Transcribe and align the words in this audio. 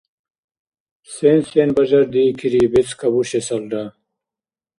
–Сен-сен 1.13 1.69
бажардиикири 1.75 2.61
бецӀ 2.73 2.91
кабушесалра? 2.99 3.83